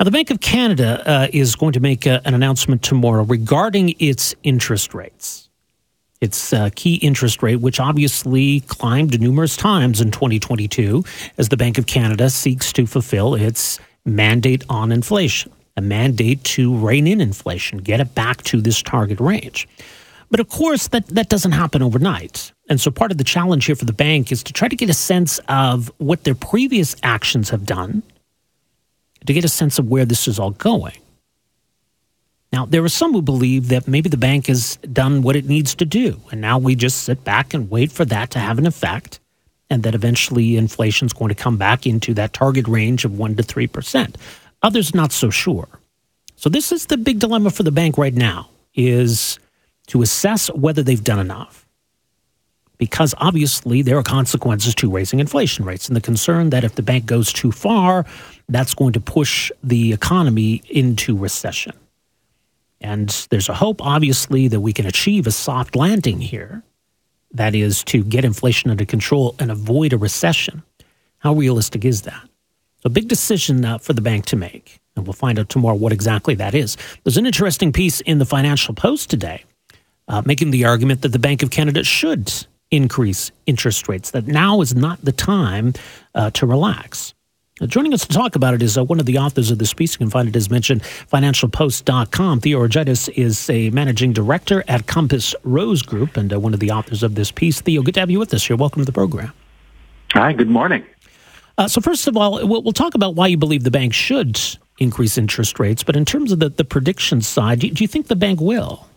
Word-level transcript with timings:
Now, 0.00 0.04
the 0.04 0.12
Bank 0.12 0.30
of 0.30 0.40
Canada 0.40 1.02
uh, 1.06 1.28
is 1.30 1.54
going 1.54 1.74
to 1.74 1.80
make 1.80 2.06
uh, 2.06 2.22
an 2.24 2.32
announcement 2.32 2.82
tomorrow 2.82 3.22
regarding 3.22 3.94
its 3.98 4.34
interest 4.42 4.94
rates. 4.94 5.50
Its 6.22 6.54
uh, 6.54 6.70
key 6.74 6.94
interest 6.94 7.42
rate, 7.42 7.56
which 7.56 7.78
obviously 7.78 8.60
climbed 8.60 9.20
numerous 9.20 9.58
times 9.58 10.00
in 10.00 10.10
2022 10.10 11.04
as 11.36 11.50
the 11.50 11.56
Bank 11.58 11.76
of 11.76 11.84
Canada 11.86 12.30
seeks 12.30 12.72
to 12.72 12.86
fulfill 12.86 13.34
its 13.34 13.78
mandate 14.06 14.64
on 14.70 14.90
inflation, 14.90 15.52
a 15.76 15.82
mandate 15.82 16.42
to 16.44 16.74
rein 16.74 17.06
in 17.06 17.20
inflation, 17.20 17.76
get 17.76 18.00
it 18.00 18.14
back 18.14 18.42
to 18.44 18.62
this 18.62 18.80
target 18.80 19.20
range. 19.20 19.68
But 20.30 20.40
of 20.40 20.48
course, 20.48 20.88
that, 20.88 21.08
that 21.08 21.28
doesn't 21.28 21.52
happen 21.52 21.82
overnight. 21.82 22.52
And 22.70 22.80
so 22.80 22.90
part 22.90 23.10
of 23.10 23.18
the 23.18 23.24
challenge 23.24 23.66
here 23.66 23.76
for 23.76 23.84
the 23.84 23.92
bank 23.92 24.32
is 24.32 24.42
to 24.44 24.54
try 24.54 24.68
to 24.68 24.76
get 24.76 24.88
a 24.88 24.94
sense 24.94 25.40
of 25.50 25.92
what 25.98 26.24
their 26.24 26.34
previous 26.34 26.96
actions 27.02 27.50
have 27.50 27.66
done, 27.66 28.02
to 29.26 29.32
get 29.32 29.44
a 29.44 29.48
sense 29.48 29.78
of 29.78 29.88
where 29.88 30.04
this 30.04 30.26
is 30.28 30.38
all 30.38 30.50
going. 30.52 30.96
Now, 32.52 32.66
there 32.66 32.82
are 32.82 32.88
some 32.88 33.12
who 33.12 33.22
believe 33.22 33.68
that 33.68 33.86
maybe 33.86 34.08
the 34.08 34.16
bank 34.16 34.48
has 34.48 34.76
done 34.78 35.22
what 35.22 35.36
it 35.36 35.46
needs 35.46 35.74
to 35.76 35.84
do, 35.84 36.20
and 36.32 36.40
now 36.40 36.58
we 36.58 36.74
just 36.74 37.04
sit 37.04 37.22
back 37.22 37.54
and 37.54 37.70
wait 37.70 37.92
for 37.92 38.04
that 38.06 38.30
to 38.30 38.38
have 38.40 38.58
an 38.58 38.66
effect, 38.66 39.20
and 39.68 39.84
that 39.84 39.94
eventually 39.94 40.56
inflation 40.56 41.06
is 41.06 41.12
going 41.12 41.28
to 41.28 41.34
come 41.34 41.56
back 41.56 41.86
into 41.86 42.12
that 42.14 42.32
target 42.32 42.66
range 42.66 43.04
of 43.04 43.12
1% 43.12 43.36
to 43.36 43.42
3%. 43.42 44.16
Others 44.62 44.94
not 44.94 45.12
so 45.12 45.30
sure. 45.30 45.68
So 46.34 46.48
this 46.48 46.72
is 46.72 46.86
the 46.86 46.96
big 46.96 47.20
dilemma 47.20 47.50
for 47.50 47.62
the 47.62 47.70
bank 47.70 47.96
right 47.96 48.14
now 48.14 48.48
is 48.74 49.38
to 49.88 50.02
assess 50.02 50.48
whether 50.52 50.82
they've 50.82 51.02
done 51.02 51.18
enough. 51.18 51.66
Because 52.80 53.14
obviously 53.18 53.82
there 53.82 53.98
are 53.98 54.02
consequences 54.02 54.74
to 54.76 54.90
raising 54.90 55.20
inflation 55.20 55.66
rates 55.66 55.86
and 55.86 55.94
the 55.94 56.00
concern 56.00 56.48
that 56.48 56.64
if 56.64 56.76
the 56.76 56.82
bank 56.82 57.04
goes 57.04 57.30
too 57.30 57.52
far, 57.52 58.06
that's 58.48 58.72
going 58.72 58.94
to 58.94 59.00
push 59.00 59.52
the 59.62 59.92
economy 59.92 60.62
into 60.70 61.14
recession. 61.14 61.74
And 62.80 63.10
there's 63.28 63.50
a 63.50 63.54
hope, 63.54 63.84
obviously, 63.84 64.48
that 64.48 64.60
we 64.60 64.72
can 64.72 64.86
achieve 64.86 65.26
a 65.26 65.30
soft 65.30 65.76
landing 65.76 66.20
here. 66.20 66.62
That 67.32 67.54
is 67.54 67.84
to 67.84 68.02
get 68.02 68.24
inflation 68.24 68.70
under 68.70 68.86
control 68.86 69.36
and 69.38 69.50
avoid 69.50 69.92
a 69.92 69.98
recession. 69.98 70.62
How 71.18 71.34
realistic 71.34 71.84
is 71.84 72.02
that? 72.02 72.26
A 72.86 72.88
big 72.88 73.08
decision 73.08 73.62
uh, 73.62 73.76
for 73.76 73.92
the 73.92 74.00
bank 74.00 74.24
to 74.26 74.36
make. 74.36 74.80
And 74.96 75.06
we'll 75.06 75.12
find 75.12 75.38
out 75.38 75.50
tomorrow 75.50 75.76
what 75.76 75.92
exactly 75.92 76.34
that 76.36 76.54
is. 76.54 76.78
There's 77.04 77.18
an 77.18 77.26
interesting 77.26 77.74
piece 77.74 78.00
in 78.00 78.16
the 78.18 78.24
Financial 78.24 78.72
Post 78.72 79.10
today 79.10 79.44
uh, 80.10 80.22
making 80.24 80.50
the 80.50 80.64
argument 80.64 81.02
that 81.02 81.12
the 81.12 81.18
Bank 81.18 81.42
of 81.42 81.50
Canada 81.50 81.84
should 81.84 82.46
increase 82.70 83.30
interest 83.46 83.88
rates, 83.88 84.10
that 84.12 84.26
now 84.26 84.60
is 84.60 84.74
not 84.74 85.04
the 85.04 85.12
time 85.12 85.74
uh, 86.14 86.30
to 86.30 86.46
relax. 86.46 87.14
Now, 87.60 87.66
joining 87.66 87.92
us 87.92 88.06
to 88.06 88.14
talk 88.14 88.36
about 88.36 88.54
it 88.54 88.62
is 88.62 88.78
uh, 88.78 88.84
one 88.84 89.00
of 89.00 89.06
the 89.06 89.18
authors 89.18 89.50
of 89.50 89.58
this 89.58 89.74
piece. 89.74 89.92
You 89.94 89.98
can 89.98 90.10
find 90.10 90.26
it 90.26 90.34
as 90.34 90.48
mentioned, 90.48 90.82
financialpost.com. 90.82 92.40
Theo 92.40 92.58
Argitis 92.58 93.08
is 93.08 93.50
a 93.50 93.68
managing 93.70 94.14
director 94.14 94.64
at 94.66 94.86
Compass 94.86 95.34
Rose 95.44 95.82
Group 95.82 96.16
and 96.16 96.32
uh, 96.32 96.40
one 96.40 96.54
of 96.54 96.60
the 96.60 96.70
authors 96.70 97.02
of 97.02 97.16
this 97.16 97.30
piece. 97.30 97.60
Theo, 97.60 97.82
good 97.82 97.94
to 97.94 98.00
have 98.00 98.10
you 98.10 98.18
with 98.18 98.32
us 98.32 98.46
here. 98.46 98.56
Welcome 98.56 98.80
to 98.80 98.86
the 98.86 98.92
program. 98.92 99.32
Hi, 100.12 100.32
good 100.32 100.48
morning. 100.48 100.84
Uh, 101.58 101.68
so, 101.68 101.82
first 101.82 102.08
of 102.08 102.16
all, 102.16 102.46
we'll, 102.46 102.62
we'll, 102.62 102.72
talk 102.72 102.94
about 102.94 103.14
why 103.14 103.26
you 103.26 103.36
believe 103.36 103.64
the 103.64 103.70
bank 103.70 103.92
should 103.92 104.40
increase 104.78 105.18
interest 105.18 105.60
rates. 105.60 105.82
But 105.82 105.94
in 105.94 106.06
terms 106.06 106.32
of 106.32 106.38
the, 106.38 106.48
the 106.48 106.64
prediction 106.64 107.20
side, 107.20 107.60
do, 107.60 107.70
do 107.70 107.84
you 107.84 107.88
think 107.88 108.06
the 108.06 108.16
bank 108.16 108.40
will? 108.40 108.88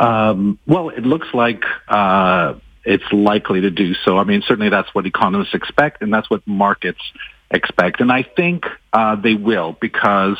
Um, 0.00 0.58
well, 0.66 0.88
it 0.88 1.04
looks 1.04 1.28
like 1.34 1.62
uh, 1.86 2.54
it's 2.84 3.04
likely 3.12 3.60
to 3.60 3.70
do 3.70 3.94
so. 3.94 4.16
I 4.16 4.24
mean, 4.24 4.42
certainly 4.46 4.70
that's 4.70 4.92
what 4.94 5.06
economists 5.06 5.54
expect, 5.54 6.02
and 6.02 6.12
that's 6.12 6.28
what 6.30 6.44
markets 6.46 7.02
expect. 7.50 8.00
And 8.00 8.10
I 8.10 8.22
think 8.22 8.64
uh, 8.92 9.16
they 9.16 9.34
will 9.34 9.76
because 9.78 10.38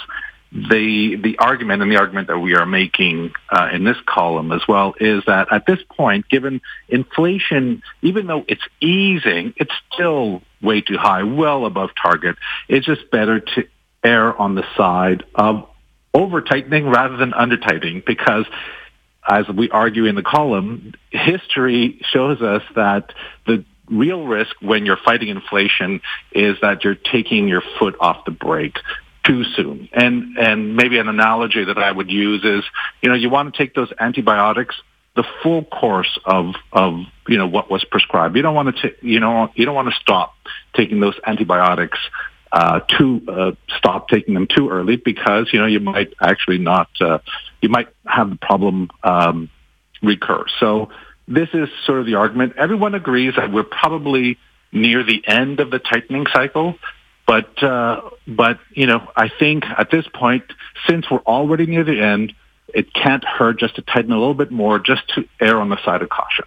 the 0.50 1.16
the 1.16 1.38
argument 1.38 1.82
and 1.82 1.92
the 1.92 1.96
argument 1.96 2.28
that 2.28 2.38
we 2.38 2.56
are 2.56 2.66
making 2.66 3.32
uh, 3.50 3.68
in 3.72 3.84
this 3.84 3.98
column 4.06 4.50
as 4.50 4.66
well 4.66 4.94
is 4.98 5.22
that 5.26 5.52
at 5.52 5.66
this 5.66 5.78
point, 5.96 6.28
given 6.28 6.62
inflation, 6.88 7.82
even 8.02 8.26
though 8.26 8.44
it's 8.48 8.66
easing, 8.80 9.52
it's 9.58 9.74
still 9.92 10.42
way 10.62 10.80
too 10.80 10.96
high, 10.96 11.22
well 11.22 11.66
above 11.66 11.90
target. 12.00 12.36
It's 12.66 12.86
just 12.86 13.10
better 13.10 13.40
to 13.40 13.68
err 14.02 14.36
on 14.40 14.54
the 14.54 14.64
side 14.76 15.24
of 15.34 15.68
over 16.14 16.40
tightening 16.40 16.88
rather 16.88 17.16
than 17.16 17.34
under 17.34 17.58
tightening 17.58 18.02
because 18.04 18.46
as 19.30 19.48
we 19.48 19.70
argue 19.70 20.06
in 20.06 20.16
the 20.16 20.22
column, 20.22 20.92
history 21.10 22.00
shows 22.10 22.42
us 22.42 22.62
that 22.74 23.12
the 23.46 23.64
real 23.88 24.26
risk 24.26 24.54
when 24.60 24.84
you're 24.84 24.98
fighting 25.04 25.28
inflation 25.28 26.00
is 26.32 26.56
that 26.62 26.82
you're 26.82 26.96
taking 26.96 27.46
your 27.46 27.62
foot 27.78 27.94
off 28.00 28.24
the 28.24 28.32
brake 28.32 28.76
too 29.24 29.44
soon. 29.44 29.88
And 29.92 30.36
and 30.36 30.74
maybe 30.74 30.98
an 30.98 31.08
analogy 31.08 31.64
that 31.64 31.78
I 31.78 31.92
would 31.92 32.10
use 32.10 32.44
is, 32.44 32.64
you 33.02 33.08
know, 33.08 33.14
you 33.14 33.30
want 33.30 33.54
to 33.54 33.58
take 33.58 33.74
those 33.74 33.92
antibiotics 33.98 34.74
the 35.14 35.24
full 35.42 35.64
course 35.64 36.18
of 36.24 36.54
of 36.72 37.00
you 37.28 37.38
know 37.38 37.46
what 37.46 37.70
was 37.70 37.84
prescribed. 37.84 38.36
You 38.36 38.42
don't 38.42 38.54
want 38.54 38.76
to 38.76 38.90
t- 38.90 38.96
you 39.02 39.20
know 39.20 39.50
you 39.54 39.64
don't 39.64 39.74
want 39.74 39.88
to 39.88 40.00
stop 40.00 40.34
taking 40.74 40.98
those 40.98 41.14
antibiotics 41.24 41.98
uh, 42.52 42.80
too 42.80 43.22
uh, 43.28 43.52
stop 43.78 44.08
taking 44.08 44.34
them 44.34 44.46
too 44.46 44.70
early 44.70 44.96
because 44.96 45.48
you 45.52 45.60
know 45.60 45.66
you 45.66 45.80
might 45.80 46.12
actually 46.20 46.58
not 46.58 46.88
uh, 47.00 47.18
you 47.60 47.68
might 47.68 47.88
have 48.06 48.30
the 48.30 48.36
problem 48.36 48.90
um, 49.02 49.50
recur. 50.02 50.44
So 50.58 50.90
this 51.28 51.48
is 51.52 51.68
sort 51.86 52.00
of 52.00 52.06
the 52.06 52.16
argument. 52.16 52.54
Everyone 52.56 52.94
agrees 52.94 53.34
that 53.36 53.52
we're 53.52 53.62
probably 53.62 54.38
near 54.72 55.04
the 55.04 55.22
end 55.26 55.60
of 55.60 55.70
the 55.70 55.78
tightening 55.78 56.26
cycle. 56.32 56.76
But 57.26 57.62
uh, 57.62 58.10
but 58.26 58.58
you 58.72 58.86
know 58.86 59.06
I 59.14 59.28
think 59.28 59.64
at 59.64 59.90
this 59.90 60.06
point, 60.12 60.44
since 60.88 61.08
we're 61.08 61.18
already 61.18 61.66
near 61.66 61.84
the 61.84 62.00
end, 62.00 62.32
it 62.74 62.92
can't 62.92 63.24
hurt 63.24 63.60
just 63.60 63.76
to 63.76 63.82
tighten 63.82 64.10
a 64.10 64.18
little 64.18 64.34
bit 64.34 64.50
more, 64.50 64.80
just 64.80 65.06
to 65.14 65.28
err 65.40 65.60
on 65.60 65.68
the 65.68 65.82
side 65.84 66.02
of 66.02 66.08
caution. 66.08 66.46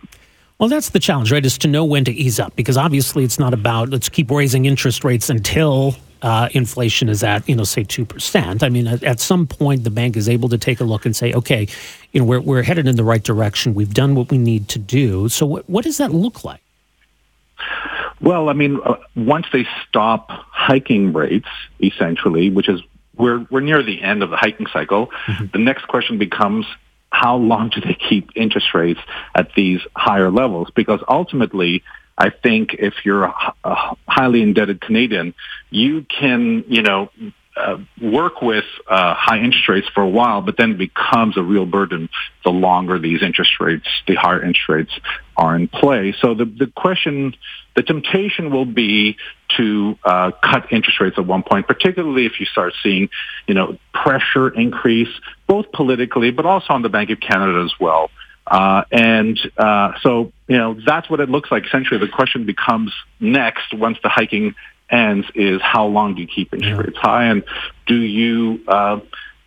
Well, 0.63 0.69
that's 0.69 0.91
the 0.91 0.99
challenge, 0.99 1.29
right? 1.29 1.45
Is 1.45 1.57
to 1.57 1.67
know 1.67 1.83
when 1.83 2.05
to 2.05 2.13
ease 2.13 2.39
up 2.39 2.55
because 2.55 2.77
obviously 2.77 3.25
it's 3.25 3.37
not 3.37 3.53
about 3.53 3.89
let's 3.89 4.07
keep 4.07 4.31
raising 4.31 4.63
interest 4.63 5.03
rates 5.03 5.29
until 5.29 5.93
uh, 6.21 6.47
inflation 6.53 7.09
is 7.09 7.21
at 7.21 7.49
you 7.49 7.53
know 7.53 7.65
say 7.65 7.83
two 7.83 8.05
percent. 8.05 8.63
I 8.63 8.69
mean, 8.69 8.87
at, 8.87 9.03
at, 9.03 9.19
some 9.19 9.45
point 9.45 9.83
the 9.83 9.89
bank 9.89 10.15
is 10.15 10.29
able 10.29 10.47
to 10.47 10.57
take 10.57 10.79
a 10.79 10.85
look 10.85 11.05
and 11.05 11.13
say, 11.13 11.33
okay, 11.33 11.67
you 12.13 12.21
know 12.21 12.25
we're 12.25 12.39
we're 12.39 12.63
headed 12.63 12.87
in 12.87 12.95
the 12.95 13.03
right 13.03 13.21
direction. 13.21 13.73
We've 13.73 13.93
done 13.93 14.15
what 14.15 14.31
we 14.31 14.37
need 14.37 14.69
to 14.69 14.79
do. 14.79 15.27
So 15.27 15.45
what 15.45 15.69
what 15.69 15.83
does 15.83 15.97
that 15.97 16.13
look 16.13 16.45
like? 16.45 16.61
Well, 18.21 18.47
I 18.47 18.53
mean, 18.53 18.79
uh, 18.85 18.95
once 19.17 19.47
they 19.51 19.67
stop 19.89 20.29
hiking 20.29 21.11
rates, 21.11 21.49
essentially, 21.81 22.49
which 22.49 22.69
is 22.69 22.81
we're 23.17 23.45
we're 23.51 23.59
near 23.59 23.83
the 23.83 24.01
end 24.01 24.23
of 24.23 24.29
the 24.29 24.37
hiking 24.37 24.67
cycle. 24.67 25.07
Mm-hmm. 25.25 25.47
The 25.51 25.59
next 25.59 25.89
question 25.89 26.17
becomes 26.17 26.65
how 27.13 27.35
long 27.35 27.69
do 27.69 27.79
they 27.79 27.93
keep 27.93 28.31
interest 28.35 28.73
rates 28.73 28.99
at 29.35 29.53
these 29.55 29.79
higher 29.95 30.31
levels? 30.31 30.69
Because 30.75 30.99
ultimately, 31.07 31.83
I 32.17 32.31
think 32.31 32.73
if 32.73 33.05
you're 33.05 33.25
a 33.25 33.95
highly 34.07 34.41
indebted 34.41 34.81
Canadian, 34.81 35.35
you 35.69 36.05
can, 36.09 36.65
you 36.67 36.81
know, 36.81 37.11
uh, 37.55 37.77
work 38.01 38.41
with 38.41 38.65
uh, 38.89 39.13
high 39.13 39.37
interest 39.37 39.69
rates 39.69 39.87
for 39.93 40.01
a 40.01 40.09
while, 40.09 40.41
but 40.41 40.57
then 40.57 40.77
becomes 40.77 41.37
a 41.37 41.43
real 41.43 41.65
burden 41.65 42.09
the 42.43 42.49
longer 42.49 42.99
these 42.99 43.21
interest 43.21 43.51
rates, 43.59 43.87
the 44.07 44.15
higher 44.15 44.43
interest 44.43 44.69
rates 44.69 44.91
are 45.37 45.55
in 45.55 45.67
play. 45.67 46.15
So 46.19 46.33
the, 46.33 46.45
the 46.45 46.67
question, 46.67 47.35
the 47.75 47.83
temptation 47.83 48.51
will 48.51 48.65
be 48.65 49.17
to 49.57 49.97
uh, 50.03 50.31
cut 50.43 50.71
interest 50.71 50.99
rates 50.99 51.17
at 51.17 51.25
one 51.25 51.43
point, 51.43 51.67
particularly 51.67 52.25
if 52.25 52.39
you 52.39 52.45
start 52.47 52.73
seeing, 52.81 53.09
you 53.47 53.53
know, 53.53 53.77
pressure 53.93 54.49
increase, 54.49 55.13
both 55.47 55.71
politically, 55.71 56.31
but 56.31 56.45
also 56.45 56.73
on 56.73 56.81
the 56.81 56.89
Bank 56.89 57.11
of 57.11 57.19
Canada 57.19 57.63
as 57.63 57.73
well. 57.79 58.09
Uh, 58.45 58.83
and 58.91 59.39
uh, 59.57 59.93
so, 60.01 60.33
you 60.47 60.57
know, 60.57 60.75
that's 60.85 61.09
what 61.09 61.19
it 61.19 61.29
looks 61.29 61.49
like. 61.51 61.65
Essentially, 61.65 61.99
the 61.99 62.09
question 62.09 62.45
becomes 62.45 62.91
next, 63.19 63.73
once 63.73 63.97
the 64.03 64.09
hiking 64.09 64.53
ends, 64.89 65.27
is 65.35 65.61
how 65.61 65.87
long 65.87 66.15
do 66.15 66.21
you 66.21 66.27
keep 66.27 66.53
interest 66.53 66.79
rates 66.79 66.97
high, 66.97 67.25
and 67.25 67.43
do 67.85 67.95
you, 67.95 68.63
uh, 68.67 68.99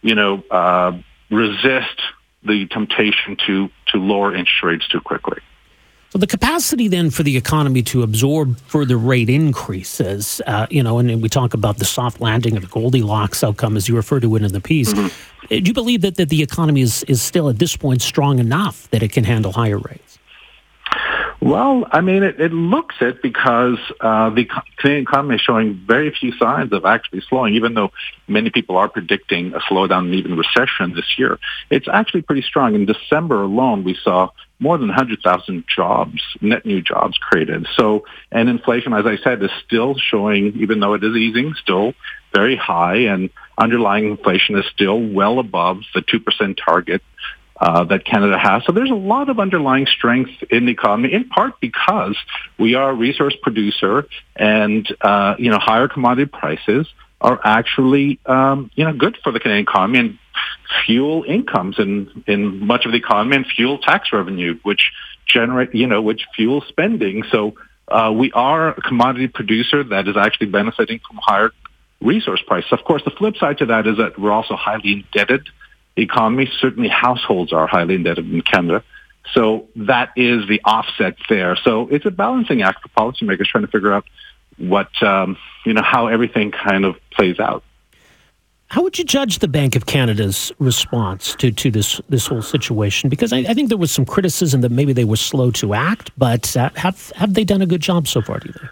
you 0.02 0.14
know, 0.14 0.42
uh, 0.50 0.98
resist 1.30 2.00
the 2.42 2.66
temptation 2.66 3.36
to 3.46 3.68
to 3.88 3.98
lower 3.98 4.34
interest 4.34 4.62
rates 4.62 4.88
too 4.88 5.00
quickly? 5.00 5.38
So 6.10 6.18
the 6.18 6.26
capacity 6.26 6.88
then 6.88 7.10
for 7.10 7.24
the 7.24 7.36
economy 7.36 7.82
to 7.82 8.02
absorb 8.02 8.58
further 8.60 8.96
rate 8.96 9.28
increases, 9.28 10.40
uh, 10.46 10.66
you 10.70 10.82
know, 10.82 10.98
and, 10.98 11.20
we 11.20 11.28
talk 11.28 11.52
about 11.52 11.78
the 11.78 11.84
soft 11.84 12.20
landing 12.20 12.56
or 12.56 12.60
the 12.60 12.68
Goldilocks 12.68 13.42
outcome, 13.42 13.76
as 13.76 13.88
you 13.88 13.96
refer 13.96 14.20
to 14.20 14.36
it 14.36 14.42
in 14.42 14.52
the 14.52 14.60
piece. 14.60 14.92
Mm-hmm. 14.92 15.06
Uh, 15.06 15.48
do 15.48 15.62
you 15.62 15.74
believe 15.74 16.00
that, 16.02 16.14
that 16.14 16.28
the 16.28 16.42
economy 16.42 16.80
is, 16.80 17.02
is 17.04 17.20
still 17.20 17.48
at 17.48 17.58
this 17.58 17.76
point 17.76 18.02
strong 18.02 18.38
enough 18.38 18.88
that 18.90 19.02
it 19.02 19.12
can 19.12 19.24
handle 19.24 19.52
higher 19.52 19.78
rates? 19.78 20.15
Well, 21.46 21.86
I 21.92 22.00
mean, 22.00 22.24
it, 22.24 22.40
it 22.40 22.52
looks 22.52 22.96
it 23.00 23.22
because 23.22 23.78
uh, 24.00 24.30
the 24.30 24.48
Canadian 24.78 25.04
economy 25.04 25.36
is 25.36 25.40
showing 25.40 25.80
very 25.86 26.10
few 26.10 26.32
signs 26.32 26.72
of 26.72 26.84
actually 26.84 27.22
slowing, 27.28 27.54
even 27.54 27.74
though 27.74 27.92
many 28.26 28.50
people 28.50 28.76
are 28.76 28.88
predicting 28.88 29.54
a 29.54 29.60
slowdown 29.60 30.06
and 30.06 30.14
even 30.16 30.36
recession 30.36 30.94
this 30.94 31.14
year. 31.16 31.38
It's 31.70 31.86
actually 31.86 32.22
pretty 32.22 32.42
strong. 32.42 32.74
In 32.74 32.84
December 32.84 33.42
alone, 33.42 33.84
we 33.84 33.96
saw 34.02 34.30
more 34.58 34.76
than 34.76 34.88
100,000 34.88 35.64
jobs, 35.72 36.20
net 36.40 36.66
new 36.66 36.82
jobs 36.82 37.16
created. 37.18 37.68
So, 37.76 38.04
and 38.32 38.48
inflation, 38.48 38.92
as 38.92 39.06
I 39.06 39.16
said, 39.16 39.40
is 39.40 39.50
still 39.64 39.94
showing, 39.96 40.54
even 40.56 40.80
though 40.80 40.94
it 40.94 41.04
is 41.04 41.14
easing, 41.14 41.54
still 41.62 41.94
very 42.34 42.56
high, 42.56 43.06
and 43.12 43.30
underlying 43.56 44.06
inflation 44.06 44.56
is 44.56 44.64
still 44.74 45.00
well 45.00 45.38
above 45.38 45.78
the 45.94 46.02
2% 46.02 46.58
target 46.62 47.02
uh, 47.58 47.84
that 47.84 48.04
Canada 48.04 48.38
has. 48.38 48.64
So 48.64 48.72
there's 48.72 48.90
a 48.90 48.94
lot 48.94 49.28
of 49.28 49.38
underlying 49.38 49.86
strength 49.86 50.30
in 50.50 50.66
the 50.66 50.72
economy, 50.72 51.12
in 51.12 51.28
part 51.28 51.60
because 51.60 52.16
we 52.58 52.74
are 52.74 52.90
a 52.90 52.94
resource 52.94 53.36
producer, 53.42 54.06
and 54.34 54.86
uh, 55.00 55.36
you 55.38 55.50
know 55.50 55.58
higher 55.58 55.88
commodity 55.88 56.30
prices 56.30 56.86
are 57.20 57.40
actually 57.42 58.18
um, 58.26 58.70
you 58.74 58.84
know 58.84 58.92
good 58.92 59.18
for 59.22 59.32
the 59.32 59.40
Canadian 59.40 59.62
economy 59.62 59.98
and 59.98 60.18
fuel 60.84 61.24
incomes 61.26 61.78
in 61.78 62.24
in 62.26 62.66
much 62.66 62.84
of 62.84 62.92
the 62.92 62.98
economy 62.98 63.36
and 63.36 63.46
fuel 63.46 63.78
tax 63.78 64.12
revenue, 64.12 64.58
which 64.62 64.92
generate 65.26 65.74
you 65.74 65.86
know 65.86 66.02
which 66.02 66.26
fuel 66.34 66.62
spending. 66.68 67.24
So 67.30 67.54
uh, 67.88 68.12
we 68.14 68.32
are 68.32 68.68
a 68.68 68.80
commodity 68.82 69.28
producer 69.28 69.82
that 69.84 70.08
is 70.08 70.16
actually 70.16 70.48
benefiting 70.48 71.00
from 71.06 71.18
higher 71.22 71.52
resource 72.00 72.42
prices. 72.46 72.70
Of 72.72 72.84
course, 72.84 73.02
the 73.04 73.10
flip 73.12 73.36
side 73.36 73.58
to 73.58 73.66
that 73.66 73.86
is 73.86 73.96
that 73.96 74.18
we're 74.18 74.32
also 74.32 74.56
highly 74.56 74.92
indebted 74.92 75.48
economy. 75.96 76.50
Certainly 76.60 76.88
households 76.88 77.52
are 77.52 77.66
highly 77.66 77.94
indebted 77.94 78.32
in 78.32 78.42
Canada. 78.42 78.84
So 79.32 79.68
that 79.76 80.10
is 80.16 80.46
the 80.48 80.60
offset 80.64 81.16
there. 81.28 81.56
So 81.56 81.88
it's 81.88 82.06
a 82.06 82.10
balancing 82.10 82.62
act 82.62 82.82
for 82.82 82.88
policymakers 82.88 83.46
trying 83.46 83.64
to 83.64 83.70
figure 83.70 83.92
out 83.92 84.04
what, 84.56 84.90
um, 85.02 85.36
you 85.64 85.74
know, 85.74 85.82
how 85.82 86.06
everything 86.06 86.52
kind 86.52 86.84
of 86.84 86.96
plays 87.10 87.40
out. 87.40 87.62
How 88.68 88.82
would 88.82 88.98
you 88.98 89.04
judge 89.04 89.38
the 89.38 89.48
Bank 89.48 89.76
of 89.76 89.86
Canada's 89.86 90.50
response 90.58 91.36
to, 91.36 91.52
to 91.52 91.70
this 91.70 92.00
this 92.08 92.26
whole 92.26 92.42
situation? 92.42 93.08
Because 93.08 93.32
I, 93.32 93.38
I 93.38 93.54
think 93.54 93.68
there 93.68 93.78
was 93.78 93.92
some 93.92 94.04
criticism 94.04 94.60
that 94.62 94.72
maybe 94.72 94.92
they 94.92 95.04
were 95.04 95.16
slow 95.16 95.52
to 95.52 95.72
act, 95.74 96.10
but 96.18 96.56
uh, 96.56 96.70
have 96.74 97.12
have 97.14 97.34
they 97.34 97.44
done 97.44 97.62
a 97.62 97.66
good 97.66 97.80
job 97.80 98.08
so 98.08 98.20
far? 98.20 98.40
Do 98.40 98.48
you 98.48 98.54
think? 98.54 98.70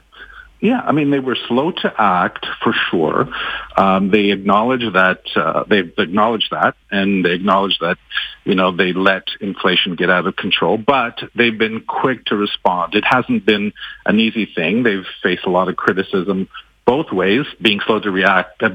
Yeah, 0.65 0.81
I 0.81 0.93
mean, 0.93 1.11
they 1.11 1.19
were 1.19 1.37
slow 1.47 1.73
to 1.73 1.93
act 1.99 2.47
for 2.63 2.73
sure. 2.91 3.29
Um, 3.77 4.11
they 4.11 4.31
acknowledge 4.31 4.91
that 4.95 5.21
uh, 5.37 5.65
they've 5.69 5.93
acknowledged 5.99 6.53
that, 6.53 6.75
and 6.91 7.23
they 7.23 7.33
acknowledge 7.33 7.79
that 7.81 7.99
you 8.47 8.55
know 8.55 8.75
they 8.75 8.95
let 8.95 9.25
inflation 9.43 9.95
get 9.95 10.09
out 10.09 10.27
of 10.27 10.37
control. 10.37 10.79
But 10.79 11.19
they've 11.35 11.59
been 11.59 11.83
quick 11.83 12.25
to 12.27 12.37
respond. 12.37 12.95
It 12.95 13.05
hasn't 13.05 13.45
been 13.45 13.75
an 14.07 14.19
easy 14.19 14.47
thing. 14.47 14.85
They've 14.85 15.05
faced 15.23 15.45
a 15.45 15.51
lot 15.51 15.69
of 15.69 15.77
criticism 15.77 16.49
both 16.87 17.13
ways, 17.13 17.45
being 17.61 17.81
slow 17.85 18.01
to 18.01 18.11
react, 18.11 18.63
uh, 18.63 18.71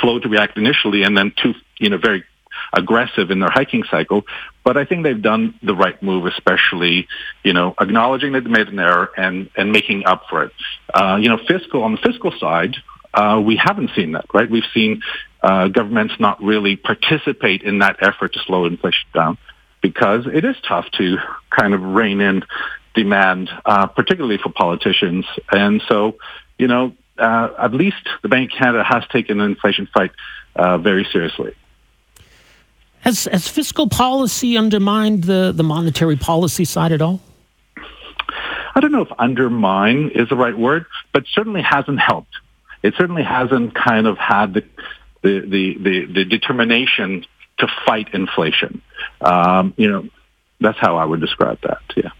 slow 0.00 0.18
to 0.18 0.28
react 0.28 0.58
initially, 0.58 1.04
and 1.04 1.16
then 1.16 1.32
too 1.40 1.54
you 1.78 1.88
know 1.88 1.98
very 1.98 2.24
aggressive 2.72 3.30
in 3.30 3.40
their 3.40 3.50
hiking 3.50 3.84
cycle. 3.90 4.24
But 4.64 4.76
I 4.76 4.84
think 4.84 5.04
they've 5.04 5.20
done 5.20 5.54
the 5.62 5.74
right 5.74 6.00
move, 6.02 6.26
especially, 6.26 7.08
you 7.44 7.52
know, 7.52 7.74
acknowledging 7.80 8.32
that 8.32 8.44
they 8.44 8.50
made 8.50 8.68
an 8.68 8.78
error 8.78 9.10
and, 9.16 9.50
and 9.56 9.72
making 9.72 10.06
up 10.06 10.24
for 10.28 10.44
it. 10.44 10.52
Uh, 10.92 11.18
you 11.20 11.28
know, 11.28 11.38
fiscal, 11.46 11.82
on 11.82 11.92
the 11.92 11.98
fiscal 11.98 12.32
side, 12.38 12.76
uh, 13.14 13.40
we 13.44 13.56
haven't 13.56 13.90
seen 13.96 14.12
that, 14.12 14.26
right? 14.34 14.50
We've 14.50 14.70
seen 14.74 15.02
uh, 15.42 15.68
governments 15.68 16.14
not 16.18 16.42
really 16.42 16.76
participate 16.76 17.62
in 17.62 17.78
that 17.78 17.96
effort 18.02 18.34
to 18.34 18.40
slow 18.40 18.66
inflation 18.66 19.08
down 19.14 19.38
because 19.80 20.26
it 20.26 20.44
is 20.44 20.56
tough 20.66 20.86
to 20.98 21.16
kind 21.50 21.72
of 21.72 21.80
rein 21.82 22.20
in 22.20 22.44
demand, 22.94 23.50
uh, 23.64 23.86
particularly 23.86 24.38
for 24.38 24.50
politicians. 24.50 25.24
And 25.50 25.82
so, 25.88 26.16
you 26.58 26.66
know, 26.66 26.92
uh, 27.18 27.48
at 27.58 27.72
least 27.72 28.08
the 28.22 28.28
Bank 28.28 28.52
of 28.52 28.58
Canada 28.58 28.84
has 28.84 29.04
taken 29.08 29.38
the 29.38 29.44
inflation 29.44 29.88
fight 29.92 30.10
uh, 30.54 30.78
very 30.78 31.06
seriously. 31.12 31.54
Has, 33.06 33.28
has 33.30 33.46
fiscal 33.46 33.88
policy 33.88 34.58
undermined 34.58 35.22
the, 35.22 35.52
the 35.54 35.62
monetary 35.62 36.16
policy 36.16 36.64
side 36.64 36.90
at 36.90 37.00
all? 37.00 37.20
I 38.74 38.80
don't 38.80 38.90
know 38.90 39.02
if 39.02 39.12
undermine 39.16 40.10
is 40.12 40.28
the 40.28 40.34
right 40.34 40.58
word, 40.58 40.86
but 41.12 41.22
certainly 41.28 41.62
hasn't 41.62 42.00
helped. 42.00 42.34
It 42.82 42.94
certainly 42.98 43.22
hasn't 43.22 43.76
kind 43.76 44.08
of 44.08 44.18
had 44.18 44.54
the 44.54 44.64
the 45.22 45.40
the, 45.40 45.76
the, 45.78 46.06
the 46.14 46.24
determination 46.24 47.24
to 47.58 47.68
fight 47.86 48.12
inflation. 48.12 48.82
Um, 49.20 49.72
you 49.76 49.88
know, 49.88 50.08
that's 50.60 50.78
how 50.78 50.96
I 50.96 51.04
would 51.04 51.20
describe 51.20 51.60
that. 51.60 51.82
Yeah. 51.96 52.10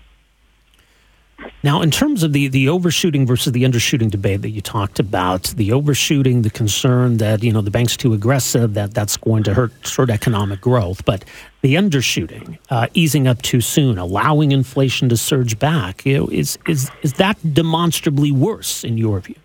Now, 1.63 1.83
in 1.83 1.91
terms 1.91 2.23
of 2.23 2.33
the, 2.33 2.49
the 2.49 2.69
overshooting 2.69 3.27
versus 3.27 3.53
the 3.53 3.65
undershooting 3.65 4.11
debate 4.11 4.43
that 4.43 4.51
you 4.51 4.61
talked 4.61 4.99
about, 4.99 5.45
the 5.57 5.73
overshooting, 5.73 6.43
the 6.43 6.51
concern 6.51 7.17
that 7.19 7.43
you 7.43 7.53
know 7.53 7.61
the 7.61 7.71
bank's 7.71 7.97
too 7.97 8.13
aggressive, 8.13 8.75
that 8.75 8.95
that's 8.95 9.17
going 9.17 9.43
to 9.45 9.55
hurt 9.55 9.73
sort 9.87 10.11
of 10.11 10.15
economic 10.15 10.61
growth, 10.61 11.05
but 11.05 11.25
the 11.63 11.75
undershooting, 11.75 12.59
uh, 12.71 12.87
easing 12.95 13.27
up 13.27 13.43
too 13.43 13.61
soon, 13.61 13.99
allowing 13.99 14.53
inflation 14.53 15.09
to 15.09 15.17
surge 15.17 15.59
back, 15.59 16.05
you 16.07 16.19
know, 16.19 16.29
is 16.29 16.59
is 16.69 16.91
is 17.03 17.15
that 17.15 17.37
demonstrably 17.55 18.33
worse 18.33 18.85
in 18.85 18.99
your 18.99 19.21
view? 19.21 19.37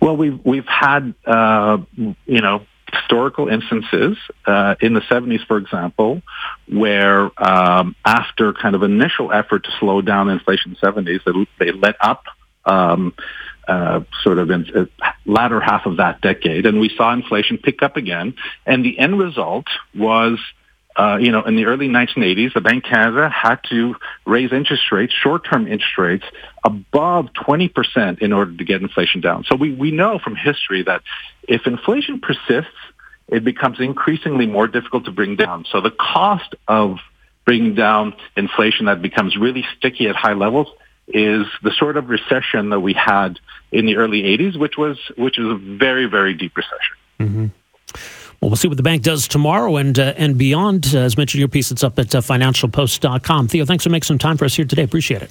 Well, 0.00 0.16
we've 0.16 0.44
we've 0.44 0.66
had 0.66 1.14
uh, 1.26 1.78
you 1.96 2.40
know 2.40 2.64
historical 2.92 3.48
instances 3.48 4.16
uh, 4.46 4.74
in 4.80 4.94
the 4.94 5.00
70s, 5.00 5.46
for 5.46 5.56
example, 5.56 6.22
where 6.68 7.30
um, 7.42 7.94
after 8.04 8.52
kind 8.52 8.74
of 8.74 8.82
initial 8.82 9.32
effort 9.32 9.64
to 9.64 9.70
slow 9.78 10.00
down 10.00 10.28
inflation 10.28 10.72
in 10.72 10.76
the 10.80 10.86
70s, 10.86 11.46
they, 11.58 11.64
they 11.64 11.72
let 11.72 11.96
up 12.00 12.24
um, 12.64 13.14
uh, 13.66 14.00
sort 14.22 14.38
of 14.38 14.50
in 14.50 14.66
uh, 14.74 15.10
latter 15.24 15.60
half 15.60 15.86
of 15.86 15.98
that 15.98 16.20
decade, 16.20 16.66
and 16.66 16.80
we 16.80 16.88
saw 16.88 17.12
inflation 17.12 17.58
pick 17.58 17.82
up 17.82 17.96
again. 17.96 18.34
And 18.66 18.84
the 18.84 18.98
end 18.98 19.18
result 19.18 19.66
was 19.94 20.38
uh, 21.00 21.16
you 21.16 21.32
know, 21.32 21.42
in 21.44 21.56
the 21.56 21.64
early 21.64 21.88
1980s, 21.88 22.52
the 22.52 22.60
Bank 22.60 22.84
of 22.84 22.90
Canada 22.90 23.30
had 23.30 23.56
to 23.70 23.94
raise 24.26 24.52
interest 24.52 24.92
rates, 24.92 25.14
short-term 25.14 25.66
interest 25.66 25.96
rates, 25.96 26.24
above 26.62 27.28
20% 27.32 28.18
in 28.18 28.34
order 28.34 28.54
to 28.54 28.64
get 28.64 28.82
inflation 28.82 29.22
down. 29.22 29.44
So 29.44 29.56
we, 29.56 29.72
we 29.72 29.92
know 29.92 30.18
from 30.18 30.36
history 30.36 30.82
that 30.82 31.00
if 31.48 31.66
inflation 31.66 32.20
persists, 32.20 32.76
it 33.28 33.44
becomes 33.44 33.80
increasingly 33.80 34.46
more 34.46 34.66
difficult 34.66 35.06
to 35.06 35.10
bring 35.10 35.36
down. 35.36 35.64
So 35.72 35.80
the 35.80 35.90
cost 35.90 36.54
of 36.68 36.98
bringing 37.46 37.74
down 37.74 38.12
inflation 38.36 38.84
that 38.84 39.00
becomes 39.00 39.38
really 39.38 39.64
sticky 39.78 40.06
at 40.08 40.16
high 40.16 40.34
levels 40.34 40.68
is 41.08 41.46
the 41.62 41.72
sort 41.78 41.96
of 41.96 42.10
recession 42.10 42.68
that 42.70 42.80
we 42.80 42.92
had 42.92 43.40
in 43.72 43.86
the 43.86 43.96
early 43.96 44.22
80s, 44.22 44.58
which 44.58 44.76
was 44.76 44.98
which 45.16 45.38
is 45.38 45.46
a 45.46 45.54
very 45.54 46.04
very 46.04 46.34
deep 46.34 46.56
recession. 46.56 46.96
Mm-hmm. 47.18 47.46
Well, 48.40 48.48
we'll 48.48 48.56
see 48.56 48.68
what 48.68 48.78
the 48.78 48.82
bank 48.82 49.02
does 49.02 49.28
tomorrow 49.28 49.76
and 49.76 49.98
uh, 49.98 50.14
and 50.16 50.38
beyond. 50.38 50.92
Uh, 50.94 51.00
as 51.00 51.16
mentioned, 51.16 51.40
your 51.40 51.48
piece 51.48 51.70
it's 51.70 51.84
up 51.84 51.98
at 51.98 52.14
uh, 52.14 52.20
financialpost.com. 52.20 53.48
Theo, 53.48 53.64
thanks 53.66 53.84
for 53.84 53.90
making 53.90 54.06
some 54.06 54.18
time 54.18 54.36
for 54.38 54.46
us 54.46 54.54
here 54.54 54.64
today. 54.64 54.82
Appreciate 54.82 55.22
it. 55.22 55.30